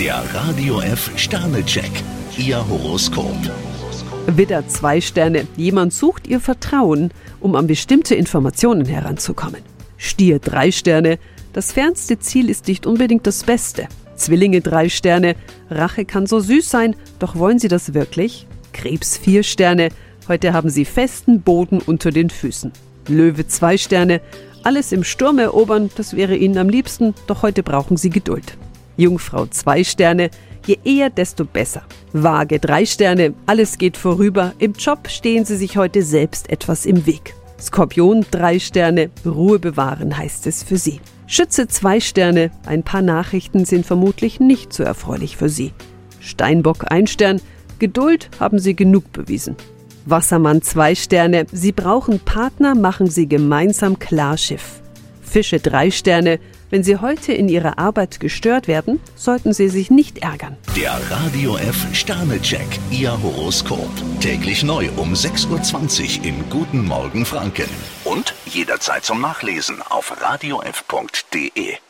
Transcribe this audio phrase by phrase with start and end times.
[0.00, 1.90] Der Radio F Sternecheck.
[2.38, 3.36] Ihr Horoskop.
[4.28, 5.46] Widder zwei Sterne.
[5.58, 9.60] Jemand sucht ihr Vertrauen, um an bestimmte Informationen heranzukommen.
[9.98, 11.18] Stier drei Sterne.
[11.52, 13.88] Das fernste Ziel ist nicht unbedingt das Beste.
[14.16, 15.36] Zwillinge drei Sterne.
[15.68, 18.46] Rache kann so süß sein, doch wollen Sie das wirklich?
[18.72, 19.90] Krebs vier Sterne.
[20.28, 22.72] Heute haben Sie festen Boden unter den Füßen.
[23.06, 24.22] Löwe zwei Sterne.
[24.62, 28.56] Alles im Sturm erobern, das wäre Ihnen am liebsten, doch heute brauchen Sie Geduld.
[28.96, 30.30] Jungfrau zwei Sterne.
[30.66, 31.82] Je eher, desto besser.
[32.12, 33.34] Waage drei Sterne.
[33.46, 34.52] Alles geht vorüber.
[34.58, 37.34] Im Job stehen Sie sich heute selbst etwas im Weg.
[37.58, 39.10] Skorpion drei Sterne.
[39.24, 41.00] Ruhe bewahren heißt es für Sie.
[41.26, 42.50] Schütze zwei Sterne.
[42.66, 45.72] Ein paar Nachrichten sind vermutlich nicht so erfreulich für Sie.
[46.20, 47.40] Steinbock ein Stern.
[47.78, 49.56] Geduld haben Sie genug bewiesen.
[50.06, 51.46] Wassermann zwei Sterne.
[51.52, 54.82] Sie brauchen Partner, machen Sie gemeinsam Klarschiff.
[55.30, 56.38] Fische drei Sterne.
[56.70, 60.56] Wenn Sie heute in Ihrer Arbeit gestört werden, sollten Sie sich nicht ärgern.
[60.76, 62.66] Der Radio F Sternecheck.
[62.90, 63.90] Ihr Horoskop.
[64.20, 67.70] Täglich neu um 6.20 Uhr im Guten Morgen Franken.
[68.04, 71.89] Und jederzeit zum Nachlesen auf radiof.de.